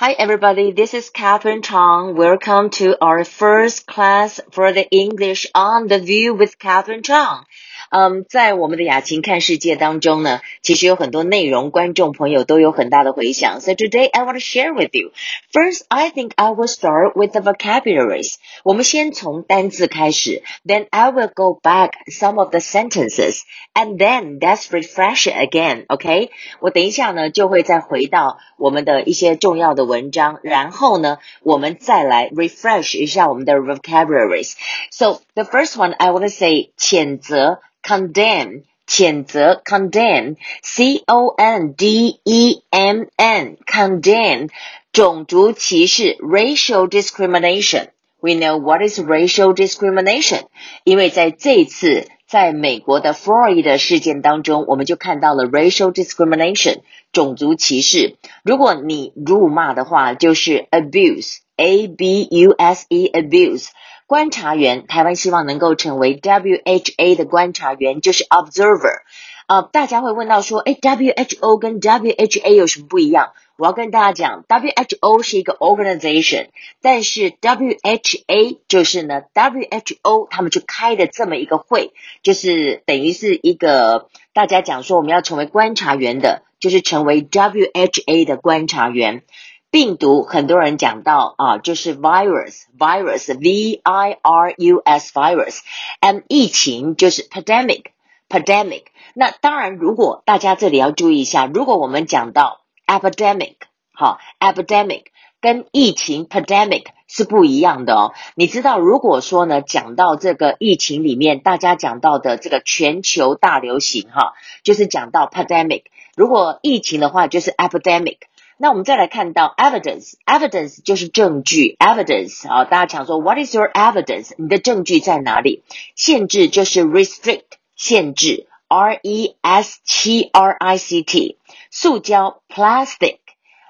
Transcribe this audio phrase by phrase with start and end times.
[0.00, 0.70] Hi, everybody.
[0.70, 2.14] This is Catherine Chang.
[2.14, 7.42] Welcome to our first class for the English on the View with Catherine Chang.
[7.89, 13.61] 嗯，在我们的雅琴看世界当中呢，其实有很多内容，观众朋友都有很大的回响。
[13.61, 15.11] So today I want to share with you.
[15.51, 18.35] First, I think I will start with the vocabularies.
[18.63, 23.41] 我们先从单字开始，then I will go back some of the sentences,
[23.73, 25.85] and then let's refresh it again.
[25.87, 34.53] OK，我等一下呢就会再回到我们的一些重要的文章，然后呢我们再来 refresh 一下我们的 vocabularies.
[34.89, 37.59] So the first one I want to say 谴责。
[37.81, 44.49] condemn 谴责 condemn c o n d e m n condemn
[44.91, 50.43] 种族歧视 racial discrimination。We know what is racial discrimination，
[50.85, 56.79] 因为在这次在美国的 Floyd 事件当中，我们就看到了 racial discrimination
[57.11, 58.15] 种族歧视。
[58.43, 63.68] 如果你辱骂的话，就是 abuse A b u s e abuse。
[64.06, 69.02] 观察员，台湾希望能够成为 WHA 的观察员，就是 observer。
[69.48, 73.32] 呃，大家会问到说，哎，WHO 跟 WHA 有什么不一样？
[73.58, 76.48] 我要跟大家讲，WHO 是一个 organization，
[76.80, 89.22] 但是 WHA 就是呢，WHO 他们就开的这么一个会，就是等于是一个大家讲说我们要成为观察员的，就是成为 WHA 的观察员。
[89.70, 98.84] 病毒很多人讲到啊，就是 virus，virus，v i r u s virus，and 疫情就是 pandemic，pandemic。
[99.12, 103.56] 那当然，如果大家这里要注意一下，如果我们讲到 epidemic，
[103.92, 105.02] 好，epidemic
[105.42, 108.14] 跟疫情 pandemic 是不一样的哦。
[108.36, 114.32] 你知道，如果说呢，讲到这个疫情里面，大家讲到的这个全球大流行哈，
[114.62, 115.82] 就是讲到 pandemic。
[116.16, 118.16] 如果疫情的话，就是 epidemic。
[118.57, 124.33] 那我们再来看到 evidence，evidence 就是证据，evidence 啊，大家想说 What is your evidence？
[124.37, 125.63] 你的证据在哪里？
[125.95, 127.43] 限制就是 restrict，
[127.75, 131.37] 限制，R E S T R I C T，
[131.71, 133.17] 塑胶 plastic。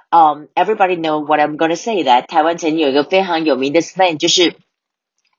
[0.09, 4.56] 嗯，everybody know what I'm gonna say that 台湾曾经有一个非常有名的 slang 就是。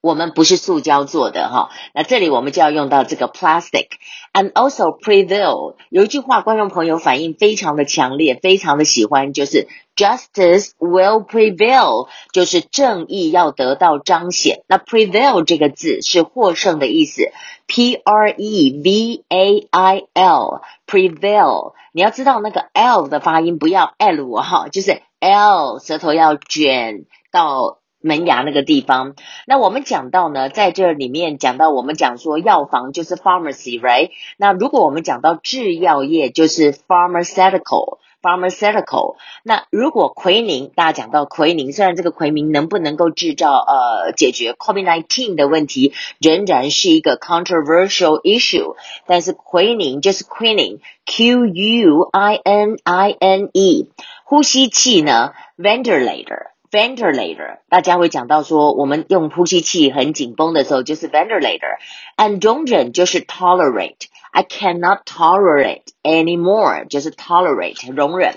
[0.01, 5.75] 我们不是塑胶做的哈，那这里我们就要用到这个 plastic，and also prevail。
[5.89, 9.67] 有一句话，观众朋友反应非常的强烈，非常的喜欢，就是
[9.97, 14.63] justice will prevail，就是正义要得到彰显。
[14.67, 17.31] 那 prevail 这个字是获胜的意思
[17.67, 21.73] ，p r e v a i l，prevail。
[21.91, 27.79] 你要知道那个 l 的发音不要 l 哈，就是 l 舌头要卷到。
[28.01, 29.15] 门牙那个地方，
[29.45, 34.11] 那我们讲到呢，在这里面讲到，我们讲说药房就是 pharmacy，right？
[34.37, 39.17] 那如果我们讲到制药业，就是 pharmaceutical，pharmaceutical。
[39.43, 48.77] 那如果奎宁，大家讲到奎宁，虽然这个奎宁能不能够制造呃解决 COVID-19 的问题，仍然是一个 controversial issue，
[49.07, 53.89] 但是奎宁就是 quinine，Q U I N I N E，
[54.23, 56.48] 呼吸器呢，ventilator。
[56.72, 63.25] ventilator，大家会讲到说，我们用呼吸器很紧绷的时候就是 ventilator，and tolerate.
[63.25, 68.35] tolerate，I cannot tolerate anymore, just tolerate 容忍。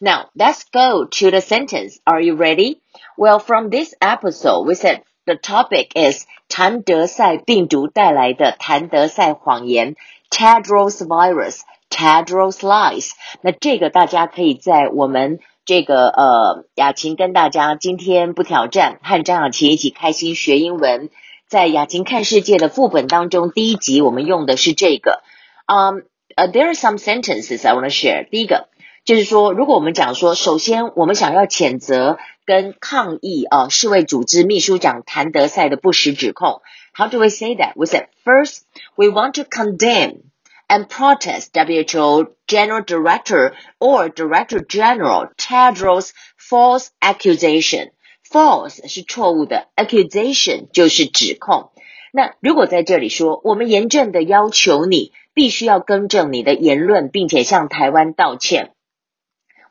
[0.00, 1.98] Now let's go to the sentence.
[2.04, 2.78] Are you ready?
[3.16, 9.96] Well, from this episode, we said the topic is 谭德赛病毒带来的谭德赛谎言
[10.30, 13.12] （Tedros virus, Tedros lies）。
[13.40, 21.10] 那这个大家可以在我们这个呃，雅琴跟大家今天不挑战，和张雅琴一起开心学英文。
[21.48, 25.22] 在雅琴看世界的副本当中，第一集我们用的是这个。
[25.66, 26.04] 嗯，
[26.36, 28.28] 呃，there are some sentences I want to share。
[28.28, 28.68] 第一个
[29.04, 36.60] 就是说，如果我们讲说，首先我们想要谴责跟抗议啊，世卫组织秘书长谭德赛的不实指控。
[36.92, 37.72] How do we say that?
[37.76, 38.60] We said first,
[38.96, 40.22] we want to condemn.
[40.67, 47.91] and protest WHO General Director or Director General Tedros false accusation.
[48.29, 51.71] False 是错误的，accusation 就是指控。
[52.11, 58.73] 那如果在这里说，我们严正的要求你必须要更正你的言论，并且向台湾道歉。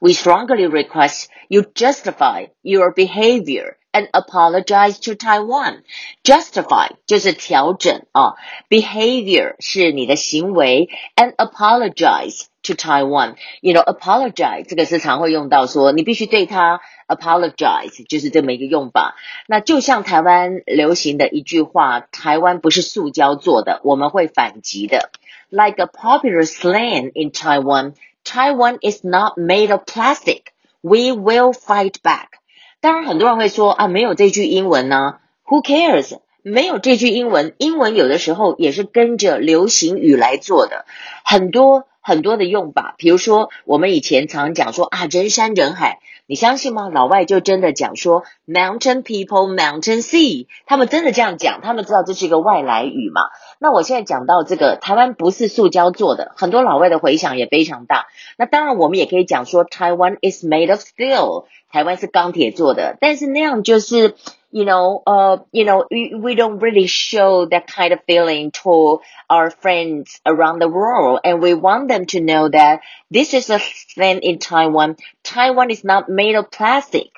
[0.00, 5.83] We strongly request you justify your behavior and apologize to Taiwan.
[6.23, 8.35] Justify 就是调整啊，
[8.69, 13.37] behavior 是你的行为，and apologize to Taiwan.
[13.61, 19.17] You know, apologize 这个是常会用到说你必须对他 apologize，就是这么一个用法。
[19.47, 25.11] 那就像台湾流行的一句话，台湾不是塑胶做的，我们会反击的。
[25.50, 30.53] Like a popular slang in Taiwan, Taiwan is not made of plastic.
[30.83, 32.39] We will fight back。
[32.84, 35.16] 当然，很多人会说啊，没有这句英文呢
[35.48, 36.20] ？Who cares？
[36.42, 40.84] 没有这句英文，英文有的时候也是跟着流行语来做的，
[41.24, 42.96] 很多很多的用法。
[42.98, 46.00] 比如说，我们以前常讲说啊，人山人海。
[46.25, 46.90] 你相信吗？
[46.90, 53.22] 老外就真的讲说 mountain people, mountain sea，他们真的这样讲，他们知道这是一个外来语嘛？
[53.60, 58.08] 那我现在讲到这个，台湾不是塑胶做的，很多老外的回响也非常大。
[58.38, 64.16] 那当然，我们也可以讲说，Taiwan is made of steel，台湾是钢铁做的，但是那样就是。
[64.53, 69.50] you know, uh, you know, we, we don't really show that kind of feeling to our
[69.50, 71.21] friends around the world.
[71.25, 72.81] And we want them to know that
[73.11, 73.59] this is a
[73.95, 74.97] thing in Taiwan.
[75.23, 77.09] Taiwan is not made of plastic.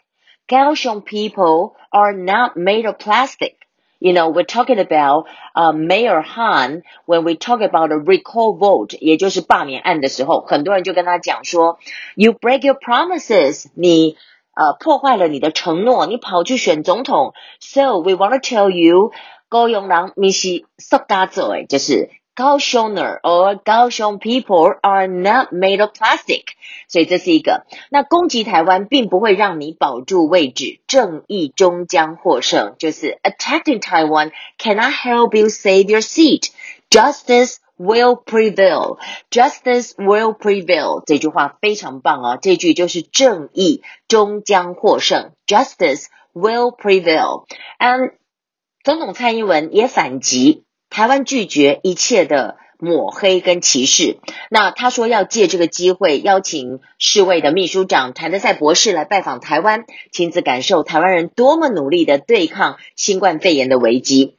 [0.51, 3.57] Kaohsiung people are not made of plastic.
[4.03, 11.79] You know, we're talking about uh, Mayor Han when we talk about a recall vote，也就是罢免案的时候，很多人就跟他讲说，
[12.17, 14.17] You break your promises，你
[14.56, 17.34] 呃，破坏了你的承诺，你跑去选总统。
[17.60, 19.12] So we want to tell you，
[19.50, 26.44] 高雄人咪是塑胶做诶，就是高雄人 or 高雄 people are not made of plastic。
[26.88, 27.66] 所以这是一个。
[27.90, 32.76] 那攻击台湾并不会让你保住位置，正义终将获胜。
[32.78, 36.52] 就是 attacking Taiwan cannot help you save your seat.
[36.90, 38.98] Justice will prevail.
[39.30, 41.04] Justice will prevail.
[41.06, 42.38] 这句话非常棒啊！
[42.38, 45.32] 这句就是正义终将获胜。
[45.48, 47.46] Justice will prevail.
[47.80, 48.14] And
[48.84, 54.18] 总统蔡英文也反击，台湾拒绝一切的抹黑跟歧视。
[54.50, 64.38] 那他说要借这个机会邀请世卫的秘书长谭德赛博士来拜访台湾，亲自感受台湾人多么努力的对抗新冠肺炎的危机。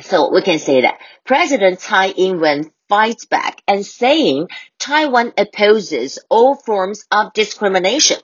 [0.00, 4.48] So we can say that President Tsai Ing-wen fights back and saying
[4.78, 8.18] Taiwan opposes all forms of discrimination.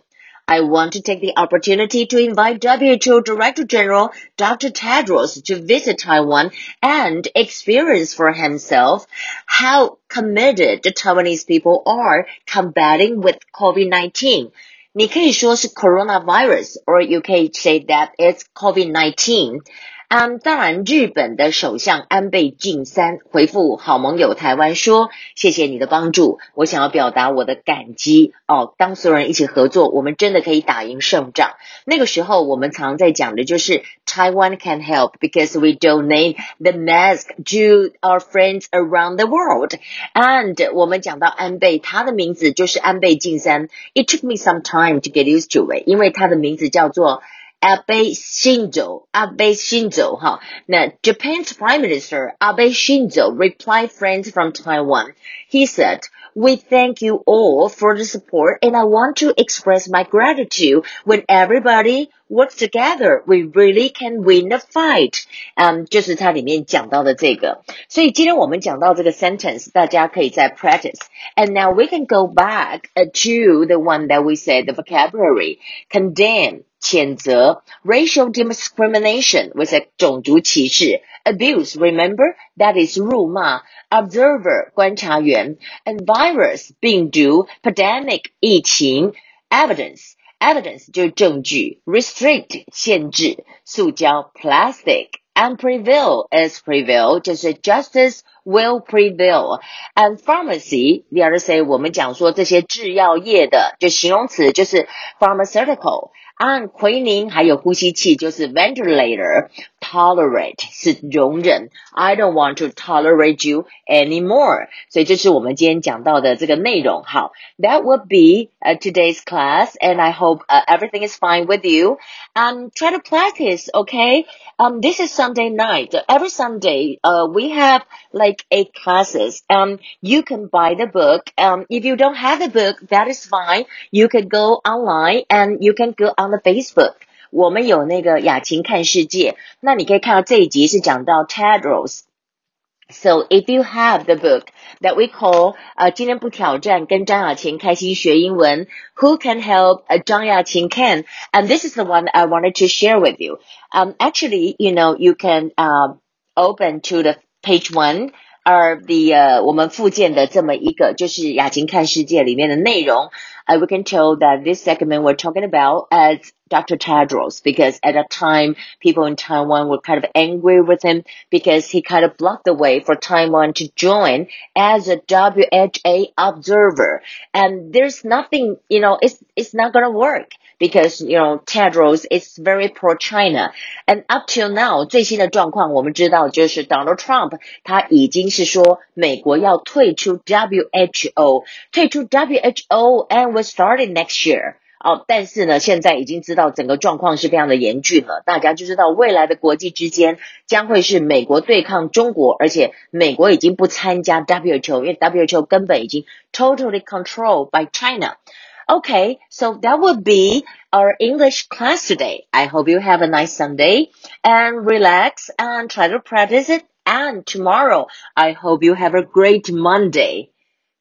[0.46, 4.68] I want to take the opportunity to invite WHO Director General Dr.
[4.68, 6.50] Tedros to visit Taiwan
[6.82, 9.06] and experience for himself
[9.46, 14.52] how committed the Taiwanese people are combating with COVID-19.
[14.92, 19.62] 你可以说是 coronavirus, or you can say that it's COVID-19.
[20.11, 28.73] 嗯，当然，日本的首相安倍晋三回复好盟友台湾说：“谢谢你的帮助，我想要表达我的感激哦。
[28.75, 31.51] 当所有人一起合作，我们真的可以打赢胜仗。
[31.85, 39.75] 那个时候，我们常在讲的就是 Taiwan can help because we donate the mask to our friends around the world。
[40.15, 43.67] And 我们讲到安倍，他的名字就是安倍晋三。
[43.93, 47.21] It took me some time to get used to it，因为他的名字叫做。”
[47.62, 55.14] Abe Shinzo, Abe Shinzo, 哈，那 Japan's Prime Minister Abe Shinzo replied friends from Taiwan.
[55.48, 56.00] He said,
[56.34, 61.24] we thank you all for the support and I want to express my gratitude when
[61.26, 65.24] everybody works together, we really can win the fight.
[65.54, 67.62] 嗯，就是它里面讲到的这个。
[67.88, 71.00] 所以今天我们讲到这个 sentence，大家可以再 practice.
[71.34, 76.64] And now we can go back to the one that we said, the vocabulary, condemn,
[76.80, 86.70] 谴责 racial discrimination was a 种族歧视 abuse remember that is 辱骂 observer 观察员 and virus
[86.80, 89.14] 病毒 pandemic 疫情
[89.48, 99.60] evidence evidence 就是证据 restrict 限制塑胶 plastic and prevail is prevail 就是 justice will prevail
[99.94, 113.66] and pharmacy the other say 我们讲说这些制药业的就形容词就是 pharmaceutical 按奎宁还有呼吸器就是 ventilator。tolerate 是容忍，I don't want to tolerate you
[113.86, 114.68] anymore。
[114.88, 117.02] 所以这是我们今天讲到的这个内容。
[117.04, 121.98] 好，That would be uh, today's class, and I hope uh, everything is fine with you.
[122.34, 124.24] Um, try to practice, okay?
[124.58, 125.94] Um, this is Sunday night.
[126.08, 129.42] Every Sunday, uh, we have like eight classes.
[129.48, 131.30] Um, you can buy the book.
[131.36, 133.64] Um, if you don't have the book, that is fine.
[133.90, 136.94] You can go online and you can go on the Facebook.
[137.30, 144.48] 我们有那个雅琴看世界，那你可以看到这一集是讲到 Tedros。So if you have the book
[144.80, 152.52] that we call 呃今天不挑战跟张雅琴开心学英文，Who can help 呃张雅琴 can and this is the one I wanted
[152.58, 153.40] to share with you.
[153.72, 155.96] Um actually you know you can uh
[156.36, 158.12] open to the page one
[158.51, 163.11] 而的呃我们附件的这么一个就是雅琴看世界里面的内容。
[163.48, 166.76] uh, we can tell that this segment we're talking about as Dr.
[166.76, 171.68] Tedros because at that time people in Taiwan were kind of angry with him because
[171.68, 177.02] he kind of blocked the way for Taiwan to join as a WHO observer.
[177.32, 182.36] And there's nothing, you know, it's it's not gonna work because you know Tedros is
[182.36, 183.52] very pro China.
[183.88, 194.56] And up till now 最新的状况我们知道就是 Donald Trump 他已经是说美国要退出 WHO，退出 WHO，and will start next year。
[194.80, 198.22] 哦，但是呢，现在已经知道整个状况是非常的严峻了。
[198.26, 212.26] 大家就知道未来的国际之间将会是美国对抗中国，而且美国已经不参加 WHO，因为 WHO 根本已经 totally controlled by China。Okay, so that would be our English class today.
[212.30, 213.90] I hope you have a nice Sunday
[214.22, 216.64] and relax and try to practice it.
[216.84, 220.30] And tomorrow, I hope you have a great Monday.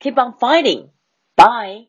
[0.01, 0.89] Keep on fighting.
[1.38, 1.87] Bye.